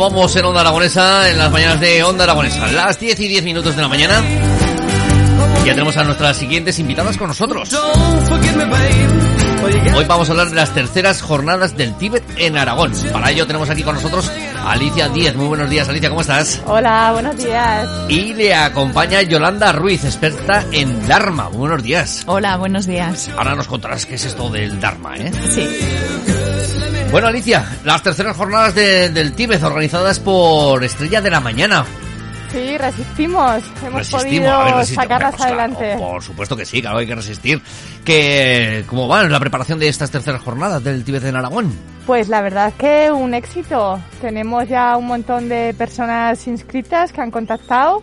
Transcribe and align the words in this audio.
Continuamos 0.00 0.34
en 0.34 0.44
Onda 0.46 0.60
Aragonesa, 0.62 1.28
en 1.28 1.36
las 1.36 1.52
mañanas 1.52 1.78
de 1.78 2.02
Onda 2.02 2.24
Aragonesa, 2.24 2.66
las 2.68 2.98
10 2.98 3.20
y 3.20 3.28
10 3.28 3.44
minutos 3.44 3.76
de 3.76 3.82
la 3.82 3.88
mañana. 3.88 4.24
Ya 5.66 5.74
tenemos 5.74 5.94
a 5.98 6.04
nuestras 6.04 6.38
siguientes 6.38 6.78
invitadas 6.78 7.18
con 7.18 7.28
nosotros. 7.28 7.70
Hoy 9.94 10.04
vamos 10.06 10.26
a 10.26 10.32
hablar 10.32 10.48
de 10.48 10.56
las 10.56 10.72
terceras 10.72 11.20
jornadas 11.20 11.76
del 11.76 11.94
Tíbet 11.98 12.24
en 12.38 12.56
Aragón. 12.56 12.94
Para 13.12 13.30
ello 13.30 13.46
tenemos 13.46 13.68
aquí 13.68 13.82
con 13.82 13.94
nosotros 13.94 14.32
a 14.56 14.72
Alicia 14.72 15.10
Díez. 15.10 15.36
Muy 15.36 15.48
buenos 15.48 15.68
días, 15.68 15.86
Alicia, 15.86 16.08
¿cómo 16.08 16.22
estás? 16.22 16.62
Hola, 16.64 17.12
buenos 17.12 17.36
días. 17.36 17.86
Y 18.08 18.32
le 18.32 18.54
acompaña 18.54 19.20
Yolanda 19.20 19.70
Ruiz, 19.72 20.02
experta 20.06 20.64
en 20.72 21.06
Dharma. 21.06 21.50
Muy 21.50 21.58
buenos 21.58 21.82
días. 21.82 22.22
Hola, 22.24 22.56
buenos 22.56 22.86
días. 22.86 23.28
Ahora 23.36 23.54
nos 23.54 23.66
contarás 23.66 24.06
qué 24.06 24.14
es 24.14 24.24
esto 24.24 24.48
del 24.48 24.80
Dharma, 24.80 25.18
¿eh? 25.18 25.30
Sí. 25.54 26.39
Bueno, 27.10 27.26
Alicia, 27.26 27.64
las 27.84 28.02
terceras 28.02 28.36
jornadas 28.36 28.74
de- 28.74 29.10
del 29.10 29.32
Tíbet 29.32 29.62
organizadas 29.62 30.20
por 30.20 30.84
Estrella 30.84 31.20
de 31.20 31.30
la 31.30 31.40
Mañana. 31.40 31.84
Sí, 32.52 32.76
resistimos. 32.78 33.62
Hemos 33.84 33.98
Resistimos, 33.98 34.22
podido 34.24 34.52
a 34.52 34.64
ver, 34.64 34.74
resistimos. 34.74 35.04
sacarlas 35.04 35.30
pues 35.36 35.42
claro, 35.46 35.60
adelante. 35.60 35.96
por 35.98 36.22
supuesto 36.22 36.56
que 36.56 36.64
sí, 36.64 36.80
claro, 36.80 36.98
hay 36.98 37.06
que 37.06 37.14
resistir. 37.14 37.62
Que, 38.04 38.84
¿Cómo 38.88 39.08
va 39.08 39.24
la 39.24 39.40
preparación 39.40 39.78
de 39.78 39.88
estas 39.88 40.10
terceras 40.10 40.40
jornadas 40.42 40.82
del 40.82 41.04
Tíbet 41.04 41.24
en 41.24 41.36
Aragón? 41.36 41.72
Pues 42.06 42.28
la 42.28 42.42
verdad 42.42 42.68
es 42.68 42.74
que 42.74 43.10
un 43.12 43.34
éxito. 43.34 44.00
Tenemos 44.20 44.68
ya 44.68 44.96
un 44.96 45.06
montón 45.06 45.48
de 45.48 45.74
personas 45.76 46.44
inscritas 46.46 47.12
que 47.12 47.20
han 47.20 47.30
contactado 47.30 48.02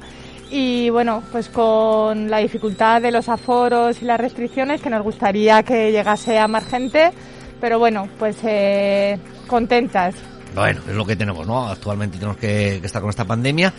y 0.49 0.89
bueno, 0.89 1.23
pues 1.31 1.49
con 1.49 2.29
la 2.29 2.37
dificultad 2.39 3.01
de 3.01 3.11
los 3.11 3.27
aforos 3.29 4.01
y 4.01 4.05
las 4.05 4.19
restricciones 4.19 4.81
que 4.81 4.89
nos 4.89 5.01
gustaría 5.03 5.63
que 5.63 5.91
llegase 5.91 6.39
a 6.39 6.47
más 6.47 6.65
gente, 6.67 7.11
pero 7.59 7.79
bueno, 7.79 8.07
pues 8.19 8.37
eh, 8.43 9.19
contentas. 9.47 10.15
Bueno, 10.55 10.81
es 10.87 10.95
lo 10.95 11.05
que 11.05 11.15
tenemos, 11.15 11.45
¿no? 11.45 11.67
Actualmente 11.67 12.17
tenemos 12.17 12.37
que, 12.37 12.77
que 12.79 12.87
estar 12.87 13.01
con 13.01 13.09
esta 13.09 13.25
pandemia. 13.25 13.73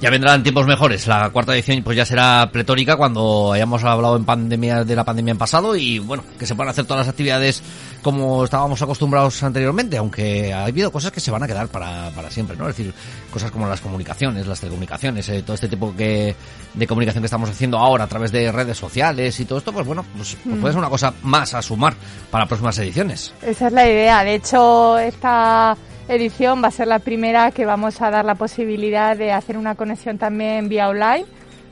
Ya 0.00 0.10
vendrán 0.10 0.42
tiempos 0.42 0.66
mejores. 0.66 1.06
La 1.06 1.30
cuarta 1.30 1.54
edición 1.54 1.82
pues 1.82 1.96
ya 1.96 2.04
será 2.04 2.48
pletórica 2.52 2.96
cuando 2.96 3.52
hayamos 3.52 3.82
hablado 3.84 4.16
en 4.16 4.24
pandemia 4.24 4.84
de 4.84 4.96
la 4.96 5.04
pandemia 5.04 5.32
en 5.32 5.38
pasado 5.38 5.76
y 5.76 5.98
bueno, 5.98 6.24
que 6.38 6.46
se 6.46 6.54
puedan 6.54 6.70
hacer 6.70 6.84
todas 6.84 7.06
las 7.06 7.12
actividades 7.12 7.62
como 8.02 8.44
estábamos 8.44 8.80
acostumbrados 8.82 9.42
anteriormente, 9.42 9.96
aunque 9.96 10.52
ha 10.52 10.64
habido 10.64 10.92
cosas 10.92 11.10
que 11.10 11.20
se 11.20 11.30
van 11.30 11.42
a 11.42 11.46
quedar 11.46 11.68
para, 11.68 12.10
para 12.10 12.30
siempre, 12.30 12.56
¿no? 12.56 12.68
Es 12.68 12.76
decir, 12.76 12.92
cosas 13.32 13.50
como 13.50 13.66
las 13.66 13.80
comunicaciones, 13.80 14.46
las 14.46 14.60
telecomunicaciones, 14.60 15.28
eh, 15.30 15.42
todo 15.42 15.54
este 15.54 15.68
tipo 15.68 15.94
que, 15.96 16.36
de 16.74 16.86
comunicación 16.86 17.22
que 17.22 17.26
estamos 17.26 17.48
haciendo 17.48 17.78
ahora 17.78 18.04
a 18.04 18.06
través 18.06 18.30
de 18.30 18.52
redes 18.52 18.76
sociales 18.76 19.40
y 19.40 19.46
todo 19.46 19.58
esto, 19.58 19.72
pues 19.72 19.86
bueno, 19.86 20.04
pues, 20.16 20.36
pues 20.44 20.58
puede 20.58 20.72
ser 20.74 20.78
una 20.78 20.90
cosa 20.90 21.14
más 21.22 21.54
a 21.54 21.62
sumar 21.62 21.94
para 22.30 22.46
próximas 22.46 22.78
ediciones. 22.78 23.32
Esa 23.40 23.68
es 23.68 23.72
la 23.72 23.88
idea. 23.88 24.22
De 24.22 24.34
hecho, 24.34 24.98
esta 24.98 25.74
edición 26.08 26.62
va 26.62 26.68
a 26.68 26.70
ser 26.70 26.88
la 26.88 26.98
primera 26.98 27.50
que 27.50 27.64
vamos 27.64 28.00
a 28.02 28.10
dar 28.10 28.24
la 28.24 28.34
posibilidad 28.34 29.16
de 29.16 29.32
hacer 29.32 29.56
una 29.56 29.74
conexión 29.74 30.18
también 30.18 30.68
vía 30.68 30.88
online 30.88 31.24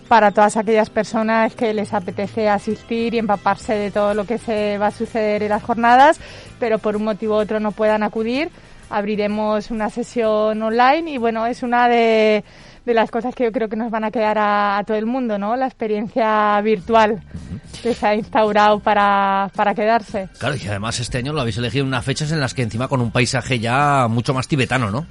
para 0.08 0.30
todas 0.30 0.56
aquellas 0.56 0.90
personas 0.90 1.54
que 1.54 1.72
les 1.72 1.94
apetece 1.94 2.48
asistir 2.48 3.14
y 3.14 3.18
empaparse 3.18 3.74
de 3.74 3.90
todo 3.90 4.14
lo 4.14 4.24
que 4.24 4.38
se 4.38 4.76
va 4.78 4.88
a 4.88 4.90
suceder 4.90 5.42
en 5.42 5.50
las 5.50 5.62
jornadas, 5.62 6.20
pero 6.58 6.78
por 6.78 6.96
un 6.96 7.04
motivo 7.04 7.36
u 7.36 7.38
otro 7.38 7.60
no 7.60 7.72
puedan 7.72 8.02
acudir. 8.02 8.50
Abriremos 8.90 9.70
una 9.70 9.88
sesión 9.88 10.62
online 10.62 11.12
y 11.12 11.16
bueno, 11.16 11.46
es 11.46 11.62
una 11.62 11.88
de, 11.88 12.44
de 12.84 12.94
las 12.94 13.10
cosas 13.10 13.34
que 13.34 13.44
yo 13.44 13.52
creo 13.52 13.68
que 13.68 13.76
nos 13.76 13.90
van 13.90 14.04
a 14.04 14.10
quedar 14.10 14.38
a, 14.38 14.78
a 14.78 14.84
todo 14.84 14.96
el 14.96 15.06
mundo, 15.06 15.38
¿no? 15.38 15.54
La 15.56 15.66
experiencia 15.66 16.60
virtual 16.62 17.22
que 17.82 17.94
se 17.94 18.06
ha 18.06 18.14
instaurado 18.14 18.80
para, 18.80 19.50
para 19.54 19.74
quedarse. 19.74 20.28
Claro, 20.38 20.56
y 20.56 20.66
además 20.66 20.98
este 21.00 21.18
año 21.18 21.32
lo 21.32 21.40
habéis 21.40 21.58
elegido 21.58 21.82
en 21.82 21.88
unas 21.88 22.04
fechas 22.04 22.32
en 22.32 22.40
las 22.40 22.54
que 22.54 22.62
encima 22.62 22.88
con 22.88 23.00
un 23.00 23.10
paisaje 23.10 23.58
ya 23.58 24.06
mucho 24.08 24.34
más 24.34 24.48
tibetano, 24.48 24.90
¿no? 24.90 25.06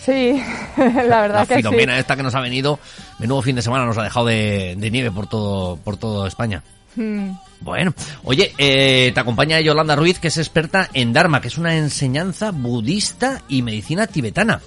Sí, 0.00 0.40
la 0.76 1.20
verdad 1.22 1.40
La 1.40 1.46
que 1.46 1.54
sí. 1.56 1.60
filomena 1.62 1.98
esta 1.98 2.14
que 2.16 2.22
nos 2.22 2.34
ha 2.34 2.40
venido, 2.40 2.78
menudo 3.18 3.42
fin 3.42 3.56
de 3.56 3.62
semana 3.62 3.84
nos 3.86 3.98
ha 3.98 4.04
dejado 4.04 4.26
de, 4.26 4.76
de 4.78 4.90
nieve 4.90 5.10
por 5.10 5.26
todo, 5.28 5.76
por 5.78 5.96
todo 5.96 6.26
España. 6.26 6.62
Mm. 6.94 7.30
Bueno, 7.60 7.92
oye, 8.24 8.52
eh, 8.58 9.10
te 9.14 9.20
acompaña 9.20 9.60
Yolanda 9.60 9.96
Ruiz, 9.96 10.18
que 10.18 10.28
es 10.28 10.36
experta 10.36 10.88
en 10.92 11.12
Dharma, 11.12 11.40
que 11.40 11.48
es 11.48 11.58
una 11.58 11.74
enseñanza 11.76 12.50
budista 12.52 13.42
y 13.48 13.62
medicina 13.62 14.06
tibetana. 14.06 14.60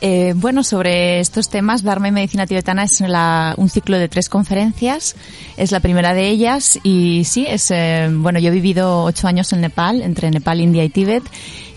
Eh, 0.00 0.32
bueno, 0.36 0.64
sobre 0.64 1.20
estos 1.20 1.48
temas, 1.48 1.82
Dharma 1.82 2.08
y 2.08 2.12
Medicina 2.12 2.46
Tibetana 2.46 2.84
es 2.84 3.00
la- 3.00 3.54
un 3.56 3.68
ciclo 3.68 3.98
de 3.98 4.08
tres 4.08 4.28
conferencias. 4.28 5.14
Es 5.56 5.70
la 5.72 5.80
primera 5.80 6.14
de 6.14 6.28
ellas 6.28 6.78
y 6.82 7.24
sí, 7.24 7.46
es, 7.48 7.70
eh, 7.70 8.08
bueno, 8.12 8.38
yo 8.38 8.48
he 8.48 8.52
vivido 8.54 9.04
ocho 9.04 9.28
años 9.28 9.52
en 9.52 9.60
Nepal, 9.60 10.02
entre 10.02 10.30
Nepal, 10.30 10.60
India 10.60 10.84
y 10.84 10.88
Tíbet, 10.88 11.22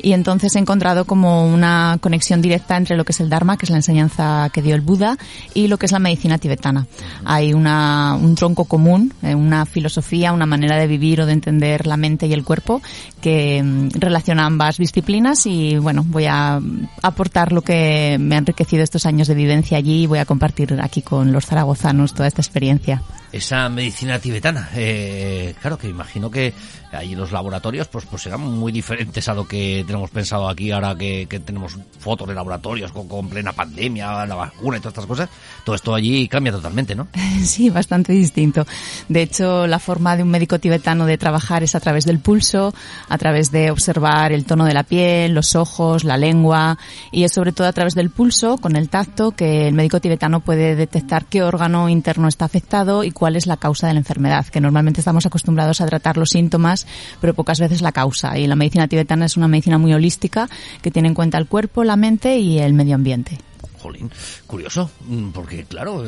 y 0.05 0.13
entonces 0.13 0.55
he 0.55 0.59
encontrado 0.59 1.05
como 1.05 1.51
una 1.51 1.97
conexión 1.99 2.39
directa 2.39 2.77
entre 2.77 2.95
lo 2.95 3.03
que 3.05 3.11
es 3.11 3.19
el 3.21 3.27
Dharma, 3.27 3.57
que 3.57 3.65
es 3.65 3.71
la 3.71 3.77
enseñanza 3.77 4.51
que 4.53 4.61
dio 4.61 4.75
el 4.75 4.81
Buda, 4.81 5.17
y 5.55 5.67
lo 5.67 5.79
que 5.79 5.87
es 5.87 5.91
la 5.91 5.97
medicina 5.97 6.37
tibetana. 6.37 6.85
Hay 7.23 7.53
una, 7.53 8.13
un 8.13 8.35
tronco 8.35 8.65
común, 8.65 9.11
eh, 9.23 9.33
una 9.33 9.65
filosofía, 9.65 10.31
una 10.31 10.45
manera 10.45 10.77
de 10.77 10.85
vivir 10.85 11.21
o 11.21 11.25
de 11.25 11.33
entender 11.33 11.87
la 11.87 11.97
mente 11.97 12.27
y 12.27 12.33
el 12.33 12.43
cuerpo 12.43 12.83
que 13.19 13.63
mm, 13.63 13.89
relaciona 13.95 14.45
ambas 14.45 14.77
disciplinas 14.77 15.47
y 15.47 15.79
bueno, 15.79 16.05
voy 16.07 16.25
a 16.25 16.61
aportar 17.01 17.51
lo 17.51 17.63
que 17.63 18.17
me 18.19 18.35
ha 18.35 18.37
enriquecido 18.37 18.83
estos 18.83 19.07
años 19.07 19.27
de 19.27 19.33
vivencia 19.33 19.79
allí 19.79 20.03
y 20.03 20.05
voy 20.05 20.19
a 20.19 20.25
compartir 20.25 20.79
aquí 20.83 21.01
con 21.01 21.31
los 21.31 21.47
zaragozanos 21.47 22.13
toda 22.13 22.27
esta 22.27 22.43
experiencia. 22.43 23.01
Esa 23.35 23.67
medicina 23.67 24.17
tibetana, 24.17 24.69
eh, 24.75 25.53
claro 25.59 25.77
que 25.77 25.89
imagino 25.89 26.31
que 26.31 26.53
ahí 26.95 27.15
los 27.15 27.31
laboratorios 27.31 27.87
pues, 27.87 28.05
pues 28.05 28.21
serán 28.21 28.41
muy 28.41 28.71
diferentes 28.71 29.27
a 29.27 29.33
lo 29.33 29.45
que 29.45 29.83
tenemos 29.85 30.09
pensado 30.09 30.47
aquí 30.47 30.71
ahora 30.71 30.95
que, 30.95 31.27
tenemos 31.45 31.77
fotos 31.99 32.27
de 32.27 32.33
laboratorios 32.33 32.93
con, 32.93 33.07
con 33.07 33.27
plena 33.27 33.51
pandemia, 33.51 34.25
la 34.25 34.35
vacuna 34.35 34.77
y 34.77 34.79
todas 34.79 34.93
estas 34.93 35.05
cosas. 35.05 35.29
Todo 35.65 35.75
esto 35.75 35.93
allí 35.93 36.27
cambia 36.27 36.53
totalmente, 36.53 36.95
¿no? 36.95 37.07
Sí, 37.43 37.69
bastante 37.69 38.13
distinto. 38.13 38.65
De 39.09 39.21
hecho, 39.21 39.67
la 39.67 39.79
forma 39.79 40.15
de 40.15 40.23
un 40.23 40.29
médico 40.29 40.59
tibetano 40.59 41.05
de 41.05 41.17
trabajar 41.17 41.63
es 41.63 41.75
a 41.75 41.79
través 41.79 42.05
del 42.05 42.19
pulso, 42.19 42.73
a 43.09 43.17
través 43.17 43.51
de 43.51 43.69
observar 43.71 44.31
el 44.31 44.45
tono 44.45 44.65
de 44.65 44.73
la 44.73 44.83
piel, 44.83 45.33
los 45.33 45.55
ojos, 45.55 46.03
la 46.05 46.17
lengua, 46.17 46.77
y 47.11 47.23
es 47.23 47.33
sobre 47.33 47.51
todo 47.51 47.67
a 47.67 47.73
través 47.73 47.93
del 47.93 48.09
pulso, 48.09 48.57
con 48.57 48.75
el 48.75 48.89
tacto, 48.89 49.31
que 49.31 49.67
el 49.67 49.73
médico 49.73 49.99
tibetano 49.99 50.39
puede 50.39 50.75
detectar 50.75 51.25
qué 51.25 51.43
órgano 51.43 51.89
interno 51.89 52.27
está 52.27 52.45
afectado 52.45 53.03
y 53.03 53.11
cuál 53.11 53.24
es 53.33 53.47
la 53.47 53.57
causa 53.57 53.87
de 53.87 53.93
la 53.93 53.99
enfermedad, 53.99 54.45
que 54.47 54.61
normalmente 54.61 55.01
estamos 55.01 55.25
acostumbrados 55.25 55.81
a 55.81 55.85
tratar 55.85 56.17
los 56.17 56.29
síntomas, 56.29 56.85
pero 57.21 57.33
pocas 57.33 57.59
veces 57.59 57.81
la 57.81 57.91
causa. 57.91 58.37
Y 58.37 58.47
la 58.47 58.55
medicina 58.55 58.87
tibetana 58.87 59.25
es 59.25 59.37
una 59.37 59.47
medicina 59.47 59.77
muy 59.77 59.93
holística 59.93 60.49
que 60.81 60.91
tiene 60.91 61.07
en 61.07 61.15
cuenta 61.15 61.37
el 61.37 61.47
cuerpo, 61.47 61.83
la 61.83 61.95
mente 61.95 62.37
y 62.37 62.59
el 62.59 62.73
medio 62.73 62.95
ambiente. 62.95 63.39
Jolín, 63.79 64.11
curioso, 64.47 64.89
mm, 65.07 65.29
porque 65.29 65.63
claro, 65.65 66.03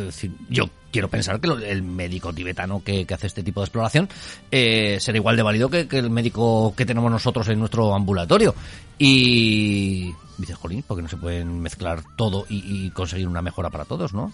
yo 0.50 0.70
quiero 0.92 1.10
pensar 1.10 1.40
que 1.40 1.48
el 1.48 1.84
médico 1.84 2.34
tibetano 2.34 2.84
que, 2.84 3.06
que 3.06 3.14
hace 3.14 3.28
este 3.28 3.44
tipo 3.44 3.62
de 3.62 3.66
exploración 3.66 4.10
eh, 4.52 4.98
será 5.00 5.18
igual 5.18 5.36
de 5.36 5.44
válido 5.44 5.70
que, 5.70 5.88
que 5.88 5.98
el 5.98 6.10
médico 6.10 6.74
que 6.76 6.86
tenemos 6.86 7.12
nosotros 7.12 7.48
en 7.50 7.60
nuestro 7.60 7.94
ambulatorio. 7.94 8.56
Y 9.00 10.12
dices, 10.38 10.56
Jolín, 10.56 10.84
porque 10.86 11.02
no 11.02 11.10
se 11.10 11.18
pueden 11.18 11.60
mezclar 11.62 12.02
todo 12.16 12.46
y, 12.50 12.90
conseguir 12.92 13.28
una 13.28 13.42
mejora 13.42 13.70
para 13.70 13.86
todos, 13.86 14.14
¿no? 14.14 14.32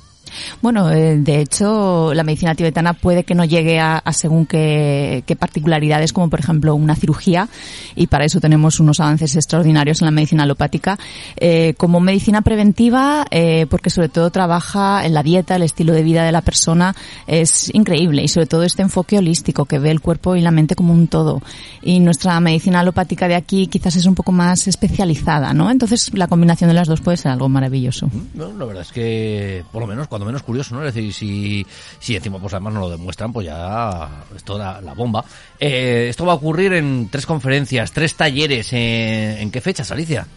Bueno, 0.61 0.89
eh, 0.91 1.17
de 1.17 1.41
hecho, 1.41 2.13
la 2.13 2.23
medicina 2.23 2.55
tibetana 2.55 2.93
puede 2.93 3.23
que 3.23 3.35
no 3.35 3.45
llegue 3.45 3.79
a, 3.79 4.01
según 4.11 4.45
qué, 4.45 5.23
qué 5.25 5.35
particularidades, 5.35 6.13
como 6.13 6.29
por 6.29 6.39
ejemplo 6.39 6.75
una 6.75 6.95
cirugía, 6.95 7.49
y 7.95 8.07
para 8.07 8.25
eso 8.25 8.39
tenemos 8.39 8.79
unos 8.79 8.99
avances 8.99 9.35
extraordinarios 9.35 10.01
en 10.01 10.05
la 10.05 10.11
medicina 10.11 10.43
alopática. 10.43 10.97
Eh, 11.35 11.73
como 11.77 11.99
medicina 11.99 12.41
preventiva, 12.41 13.25
porque 13.69 13.89
sobre 13.89 14.09
todo 14.09 14.29
trabaja 14.29 15.05
en 15.05 15.13
la 15.13 15.23
dieta, 15.23 15.55
el 15.55 15.63
estilo 15.63 15.93
de 15.93 16.03
vida 16.03 16.23
de 16.23 16.31
la 16.31 16.41
persona, 16.43 16.95
es 17.25 17.73
increíble, 17.73 18.21
y 18.23 18.27
sobre 18.27 18.45
todo 18.45 18.63
este 18.63 18.83
enfoque 18.83 19.17
holístico 19.17 19.65
que 19.65 19.79
ve 19.79 19.89
el 19.89 20.01
cuerpo 20.01 20.35
y 20.35 20.41
la 20.41 20.51
mente 20.51 20.75
como 20.75 20.93
un 20.93 21.07
todo. 21.07 21.41
Y 21.81 21.99
nuestra 21.99 22.39
medicina 22.39 22.81
alopática 22.81 23.27
de 23.27 23.35
aquí 23.35 23.67
quizás 23.67 23.95
es 23.95 24.05
un 24.05 24.15
poco 24.15 24.31
más 24.31 24.67
especializada, 24.67 25.53
¿no? 25.53 25.71
Entonces, 25.71 26.11
la 26.13 26.27
combinación 26.27 26.67
de 26.69 26.75
las 26.75 26.87
dos 26.87 27.01
puede 27.01 27.17
ser 27.17 27.31
algo 27.31 27.49
maravilloso. 27.49 28.09
No, 28.33 28.53
la 28.53 28.65
verdad 28.65 28.83
es 28.83 28.91
que, 28.91 29.63
por 29.71 29.81
lo 29.81 29.87
menos, 29.87 30.07
cuando 30.07 30.25
menos 30.25 30.43
curioso, 30.43 30.75
¿no? 30.75 30.85
Es 30.85 30.93
decir, 30.93 31.13
si, 31.13 31.65
si 31.99 32.15
encima 32.15 32.39
pues 32.39 32.53
además 32.53 32.73
no 32.73 32.79
lo 32.81 32.89
demuestran, 32.89 33.33
pues 33.33 33.47
ya 33.47 34.09
es 34.35 34.43
toda 34.43 34.81
la 34.81 34.93
bomba. 34.93 35.25
Eh, 35.59 36.07
esto 36.09 36.25
va 36.25 36.33
a 36.33 36.35
ocurrir 36.35 36.73
en 36.73 37.09
tres 37.09 37.25
conferencias, 37.25 37.91
tres 37.91 38.15
talleres. 38.15 38.71
eh, 38.73 39.41
¿En 39.41 39.51
qué 39.51 39.61
fechas, 39.61 39.91
Alicia? 39.91 40.27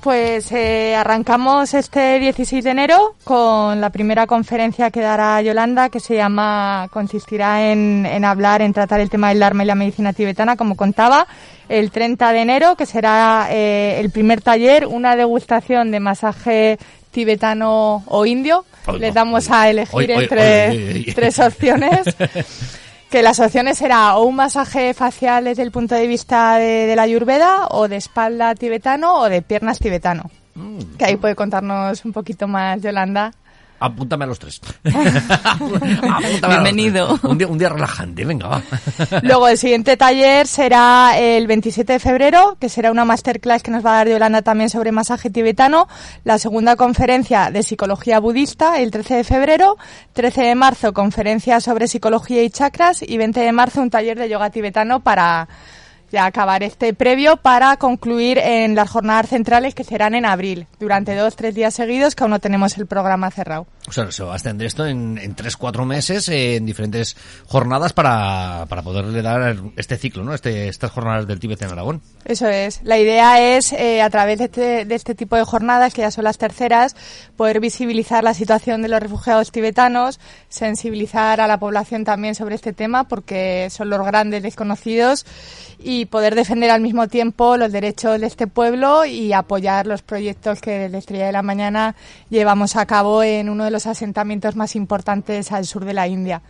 Pues 0.00 0.52
eh, 0.52 0.94
arrancamos 0.94 1.74
este 1.74 2.20
16 2.20 2.62
de 2.62 2.70
enero 2.70 3.16
con 3.24 3.80
la 3.80 3.90
primera 3.90 4.28
conferencia 4.28 4.92
que 4.92 5.00
dará 5.00 5.42
Yolanda, 5.42 5.88
que 5.88 5.98
se 5.98 6.14
llama, 6.14 6.88
consistirá 6.92 7.72
en, 7.72 8.06
en 8.06 8.24
hablar, 8.24 8.62
en 8.62 8.72
tratar 8.72 9.00
el 9.00 9.10
tema 9.10 9.30
del 9.30 9.40
Dharma 9.40 9.64
y 9.64 9.66
la 9.66 9.74
medicina 9.74 10.12
tibetana, 10.12 10.56
como 10.56 10.76
contaba. 10.76 11.26
El 11.68 11.90
30 11.90 12.32
de 12.32 12.40
enero, 12.40 12.76
que 12.76 12.86
será 12.86 13.48
eh, 13.50 13.98
el 13.98 14.10
primer 14.10 14.40
taller, 14.40 14.86
una 14.86 15.16
degustación 15.16 15.90
de 15.90 15.98
masaje 15.98 16.78
tibetano 17.10 18.04
o 18.06 18.24
indio. 18.24 18.64
Les 19.00 19.12
damos 19.12 19.50
a 19.50 19.68
elegir 19.68 20.10
entre 20.12 21.12
tres 21.12 21.38
opciones. 21.40 22.06
Que 23.10 23.22
las 23.22 23.40
opciones 23.40 23.78
será 23.78 24.16
o 24.16 24.24
un 24.24 24.36
masaje 24.36 24.92
facial 24.92 25.44
desde 25.44 25.62
el 25.62 25.70
punto 25.70 25.94
de 25.94 26.06
vista 26.06 26.56
de, 26.56 26.86
de 26.86 26.96
la 26.96 27.02
ayurveda, 27.02 27.68
o 27.70 27.88
de 27.88 27.96
espalda 27.96 28.54
tibetano, 28.54 29.20
o 29.20 29.28
de 29.28 29.40
piernas 29.40 29.78
tibetano. 29.78 30.30
Que 30.98 31.04
ahí 31.04 31.16
puede 31.16 31.34
contarnos 31.34 32.04
un 32.04 32.12
poquito 32.12 32.48
más 32.48 32.82
Yolanda. 32.82 33.32
Apúntame 33.80 34.24
a 34.24 34.26
los 34.26 34.38
tres. 34.38 34.60
Apúntame 35.44 36.08
a 36.10 36.20
los 36.20 36.48
Bienvenido. 36.48 37.18
tres. 37.18 37.24
Un 37.30 37.38
día, 37.38 37.46
un 37.46 37.58
día 37.58 37.68
relajante, 37.68 38.24
venga, 38.24 38.48
va. 38.48 38.62
Luego 39.22 39.48
el 39.48 39.58
siguiente 39.58 39.96
taller 39.96 40.46
será 40.46 41.18
el 41.18 41.46
27 41.46 41.94
de 41.94 41.98
febrero, 41.98 42.56
que 42.60 42.68
será 42.68 42.90
una 42.90 43.04
masterclass 43.04 43.62
que 43.62 43.70
nos 43.70 43.84
va 43.84 43.92
a 43.92 43.96
dar 43.96 44.08
Yolanda 44.08 44.42
también 44.42 44.70
sobre 44.70 44.92
masaje 44.92 45.30
tibetano. 45.30 45.88
La 46.24 46.38
segunda 46.38 46.76
conferencia 46.76 47.50
de 47.50 47.62
psicología 47.62 48.20
budista 48.20 48.78
el 48.78 48.90
13 48.90 49.16
de 49.16 49.24
febrero. 49.24 49.76
13 50.12 50.42
de 50.42 50.54
marzo 50.54 50.92
conferencia 50.92 51.60
sobre 51.60 51.88
psicología 51.88 52.42
y 52.42 52.50
chakras. 52.50 53.02
Y 53.02 53.16
20 53.16 53.40
de 53.40 53.52
marzo 53.52 53.80
un 53.80 53.90
taller 53.90 54.18
de 54.18 54.28
yoga 54.28 54.50
tibetano 54.50 55.00
para 55.00 55.48
ya 56.10 56.26
acabar 56.26 56.62
este 56.62 56.94
previo 56.94 57.36
para 57.36 57.76
concluir 57.76 58.38
en 58.38 58.74
las 58.74 58.90
jornadas 58.90 59.28
centrales 59.28 59.74
que 59.74 59.84
serán 59.84 60.14
en 60.14 60.24
abril, 60.24 60.66
durante 60.78 61.14
dos, 61.14 61.36
tres 61.36 61.54
días 61.54 61.74
seguidos 61.74 62.14
que 62.14 62.24
aún 62.24 62.30
no 62.30 62.38
tenemos 62.38 62.76
el 62.78 62.86
programa 62.86 63.30
cerrado. 63.30 63.66
O 63.88 63.92
sea, 63.92 64.10
se 64.10 64.22
va 64.22 64.32
a 64.32 64.36
extender 64.36 64.66
esto 64.66 64.86
en, 64.86 65.18
en 65.18 65.34
tres, 65.34 65.56
cuatro 65.56 65.84
meses, 65.84 66.28
eh, 66.28 66.56
en 66.56 66.66
diferentes 66.66 67.16
jornadas 67.46 67.92
para, 67.92 68.66
para 68.68 68.82
poderle 68.82 69.22
dar 69.22 69.56
este 69.76 69.96
ciclo, 69.96 70.24
¿no? 70.24 70.34
Este, 70.34 70.68
estas 70.68 70.90
jornadas 70.90 71.26
del 71.26 71.40
Tíbet 71.40 71.62
en 71.62 71.70
Aragón. 71.70 72.02
Eso 72.24 72.48
es. 72.48 72.80
La 72.82 72.98
idea 72.98 73.56
es, 73.56 73.72
eh, 73.72 74.02
a 74.02 74.10
través 74.10 74.38
de 74.38 74.44
este, 74.44 74.84
de 74.84 74.94
este 74.94 75.14
tipo 75.14 75.36
de 75.36 75.44
jornadas, 75.44 75.94
que 75.94 76.02
ya 76.02 76.10
son 76.10 76.24
las 76.24 76.36
terceras, 76.36 76.96
poder 77.36 77.60
visibilizar 77.60 78.24
la 78.24 78.34
situación 78.34 78.82
de 78.82 78.88
los 78.88 79.00
refugiados 79.00 79.52
tibetanos, 79.52 80.20
sensibilizar 80.48 81.40
a 81.40 81.46
la 81.46 81.58
población 81.58 82.04
también 82.04 82.34
sobre 82.34 82.54
este 82.54 82.72
tema, 82.72 83.04
porque 83.04 83.68
son 83.70 83.88
los 83.88 84.04
grandes 84.04 84.42
desconocidos, 84.42 85.24
y 85.78 85.97
poder 86.06 86.34
defender 86.34 86.70
al 86.70 86.80
mismo 86.80 87.08
tiempo 87.08 87.56
los 87.56 87.72
derechos 87.72 88.20
de 88.20 88.26
este 88.26 88.46
pueblo 88.46 89.04
y 89.04 89.32
apoyar 89.32 89.86
los 89.86 90.02
proyectos 90.02 90.60
que 90.60 90.72
desde 90.72 90.98
Estrella 90.98 91.26
de 91.26 91.32
la 91.32 91.42
Mañana 91.42 91.96
llevamos 92.30 92.76
a 92.76 92.86
cabo 92.86 93.22
en 93.22 93.48
uno 93.48 93.64
de 93.64 93.70
los 93.70 93.86
asentamientos 93.86 94.56
más 94.56 94.76
importantes 94.76 95.52
al 95.52 95.66
sur 95.66 95.84
de 95.84 95.94
la 95.94 96.08
India 96.08 96.42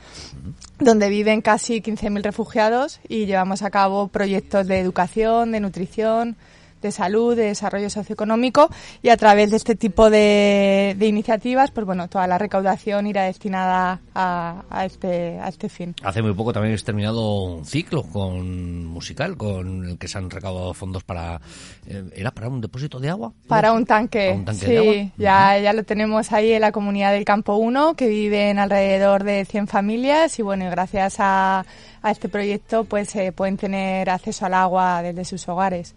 donde 0.79 1.09
viven 1.09 1.41
casi 1.43 1.81
15.000 1.81 2.23
refugiados 2.23 3.01
y 3.09 3.27
llevamos 3.27 3.63
a 3.63 3.71
cabo 3.71 4.09
proyectos 4.09 4.67
de 4.67 4.79
educación, 4.79 5.53
de 5.53 5.61
nutrición, 5.61 6.37
de 6.81 6.93
salud, 6.93 7.37
de 7.37 7.45
desarrollo 7.45 7.91
socioeconómico 7.91 8.69
y 9.03 9.09
a 9.11 9.17
través 9.17 9.51
de 9.51 9.57
este 9.57 9.75
tipo 9.75 10.11
de, 10.11 10.95
de 10.99 11.07
iniciativas, 11.07 11.71
pues 11.71 11.87
bueno, 11.87 12.09
toda 12.09 12.27
la 12.27 12.39
recaudación 12.39 13.07
irá 13.07 13.25
destinada 13.25 14.01
a, 14.15 14.63
a 14.71 14.85
este, 14.85 15.39
a 15.41 15.49
este 15.49 15.69
fin. 15.69 15.95
Hace 16.03 16.23
muy 16.23 16.33
poco 16.35 16.53
también 16.53 16.75
has 16.75 16.85
terminado 16.85 17.43
un 17.45 17.65
ciclo 17.65 18.03
con 18.03 18.85
musical, 18.87 19.37
con 19.37 19.85
el 19.89 19.99
que 19.99 20.09
se 20.09 20.19
han 20.19 20.31
recaudado 20.31 20.75
fondos 20.75 21.05
para... 21.05 21.41
eh, 21.87 22.05
¿Era 22.15 22.31
para 22.31 22.49
un 22.49 22.61
depósito 22.61 22.99
de 23.01 23.11
agua? 23.11 23.33
Para 23.47 23.73
un 23.73 23.85
tanque, 23.87 24.27
Para 24.29 24.39
un 24.39 24.45
tanque 24.45 24.67
sí, 24.67 24.73
de 24.73 24.79
agua. 24.79 24.95
ya, 25.17 25.59
ya 25.59 25.73
lo 25.73 25.83
tenemos 25.85 26.33
ahí 26.33 26.53
en 26.53 26.61
la 26.61 26.73
comunidad 26.73 27.13
del 27.13 27.25
Campo 27.25 27.57
1, 27.57 27.95
que 27.95 28.07
viven 28.09 28.59
alrededor 28.59 29.25
de 29.25 29.45
100 29.45 29.67
familias 29.69 30.39
y 30.39 30.43
bueno, 30.43 30.67
y 30.67 30.71
gracias 30.71 31.17
a, 31.19 31.65
a 32.03 32.11
este 32.11 32.29
proyecto 32.29 32.85
pues 32.85 33.15
eh, 33.17 33.33
pueden 33.33 33.57
tener 33.57 34.11
acceso 34.11 34.47
al 34.47 34.55
agua 34.55 35.03
desde 35.03 35.25
sus 35.25 35.49
hogares. 35.49 35.95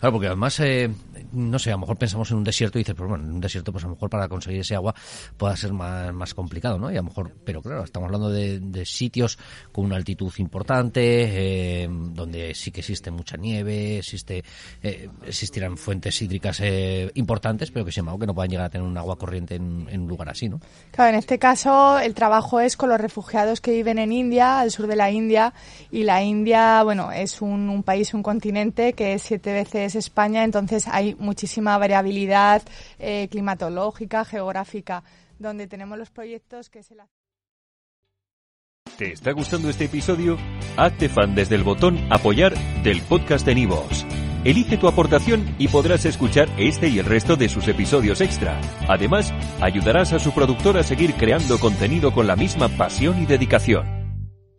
Claro, 0.00 0.12
porque 0.12 0.26
además, 0.28 0.58
eh, 0.60 0.90
no 1.32 1.58
sé, 1.58 1.70
a 1.70 1.74
lo 1.74 1.80
mejor 1.80 1.96
pensamos 1.96 2.30
en 2.30 2.38
un 2.38 2.44
desierto 2.44 2.78
y 2.78 2.82
dices, 2.82 2.94
pues 2.94 3.08
bueno, 3.08 3.24
en 3.24 3.32
un 3.32 3.40
desierto, 3.40 3.72
pues 3.72 3.84
a 3.84 3.86
lo 3.86 3.94
mejor 3.94 4.10
para 4.10 4.28
conseguir 4.28 4.60
ese 4.60 4.74
agua 4.74 4.94
pueda 5.36 5.56
ser 5.56 5.72
más, 5.72 6.12
más 6.12 6.34
complicado, 6.34 6.78
¿no? 6.78 6.90
Y 6.90 6.94
a 6.94 6.98
lo 6.98 7.04
mejor, 7.04 7.32
pero 7.44 7.62
claro, 7.62 7.84
estamos 7.84 8.06
hablando 8.06 8.30
de, 8.30 8.82
sitios 8.84 9.38
con 9.70 9.84
una 9.84 9.96
altitud 9.96 10.32
importante, 10.38 11.82
eh, 11.84 11.88
donde 11.88 12.54
sí 12.54 12.70
que 12.70 12.80
existe 12.80 13.10
mucha 13.10 13.36
nieve, 13.36 13.98
existe, 13.98 14.42
eh, 14.82 15.08
existirán 15.24 15.76
fuentes 15.76 16.20
hídricas 16.20 16.60
eh, 16.60 17.10
importantes, 17.14 17.70
pero 17.70 17.84
que 17.84 17.92
se 17.92 18.02
que 18.02 18.26
no 18.26 18.34
puedan 18.34 18.50
llegar 18.50 18.66
a 18.66 18.70
tener 18.70 18.86
un 18.86 18.98
agua 18.98 19.16
corriente 19.16 19.54
en, 19.54 19.86
en 19.88 20.02
un 20.02 20.08
lugar 20.08 20.28
así, 20.28 20.48
¿no? 20.48 20.60
Claro, 20.90 21.10
en 21.10 21.16
este 21.16 21.38
caso 21.38 21.98
el 21.98 22.14
trabajo 22.14 22.60
es 22.60 22.76
con 22.76 22.88
los 22.88 23.00
refugiados 23.00 23.60
que 23.60 23.70
viven 23.70 23.98
en 23.98 24.12
India, 24.12 24.60
al 24.60 24.70
sur 24.70 24.86
de 24.86 24.96
la 24.96 25.10
India, 25.10 25.54
y 25.90 26.02
la 26.02 26.22
India, 26.22 26.82
bueno, 26.82 27.12
es 27.12 27.40
un, 27.40 27.68
un 27.68 27.82
país, 27.82 28.12
un 28.12 28.22
continente 28.22 28.92
que 28.92 29.14
es 29.14 29.22
siete 29.22 29.52
veces 29.52 29.94
España, 29.94 30.44
entonces 30.44 30.88
hay 30.88 31.16
muchísima 31.22 31.78
variabilidad 31.78 32.62
eh, 32.98 33.28
climatológica, 33.30 34.24
geográfica, 34.24 35.02
donde 35.38 35.66
tenemos 35.66 35.98
los 35.98 36.10
proyectos 36.10 36.68
que 36.68 36.82
se 36.82 36.94
la... 36.94 37.08
¿Te 38.98 39.12
está 39.12 39.32
gustando 39.32 39.70
este 39.70 39.86
episodio? 39.86 40.36
Hazte 40.76 41.08
fan 41.08 41.34
desde 41.34 41.54
el 41.54 41.62
botón 41.62 41.98
Apoyar 42.10 42.54
del 42.82 43.00
podcast 43.02 43.46
de 43.46 43.54
Nivos. 43.54 44.04
Elige 44.44 44.76
tu 44.76 44.88
aportación 44.88 45.54
y 45.58 45.68
podrás 45.68 46.04
escuchar 46.04 46.48
este 46.58 46.88
y 46.88 46.98
el 46.98 47.06
resto 47.06 47.36
de 47.36 47.48
sus 47.48 47.68
episodios 47.68 48.20
extra. 48.20 48.60
Además, 48.88 49.32
ayudarás 49.60 50.12
a 50.12 50.18
su 50.18 50.32
productor 50.32 50.76
a 50.76 50.82
seguir 50.82 51.14
creando 51.14 51.58
contenido 51.58 52.12
con 52.12 52.26
la 52.26 52.34
misma 52.36 52.68
pasión 52.68 53.22
y 53.22 53.26
dedicación. 53.26 54.01